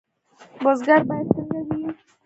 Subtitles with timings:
[0.63, 1.81] بزګر باید څنګه وي؟